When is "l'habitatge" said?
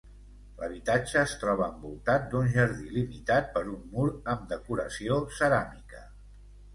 0.59-1.17